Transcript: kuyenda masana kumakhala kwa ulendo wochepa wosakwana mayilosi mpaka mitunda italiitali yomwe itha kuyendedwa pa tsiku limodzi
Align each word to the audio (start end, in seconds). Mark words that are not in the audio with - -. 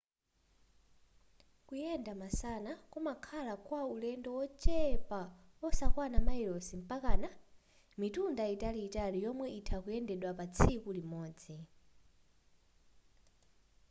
kuyenda 1.67 2.13
masana 2.21 2.71
kumakhala 2.91 3.53
kwa 3.65 3.79
ulendo 3.93 4.29
wochepa 4.37 5.21
wosakwana 5.61 6.17
mayilosi 6.27 6.73
mpaka 6.83 7.09
mitunda 8.01 8.43
italiitali 8.55 9.17
yomwe 9.25 9.47
itha 9.59 9.77
kuyendedwa 9.83 10.31
pa 10.37 10.45
tsiku 10.53 10.89
limodzi 10.97 11.57